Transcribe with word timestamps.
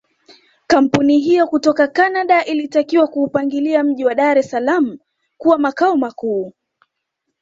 Kampuni 0.67 1.19
hiyo 1.19 1.47
kutoka 1.47 1.87
Canada 1.87 2.45
ilitakiwa 2.45 3.07
kuupangilia 3.07 3.83
mji 3.83 4.05
wa 4.05 4.15
Dar 4.15 4.37
es 4.37 4.49
salaam 4.49 4.97
kuwa 5.37 5.57
makao 5.57 5.97
makuu 5.97 6.53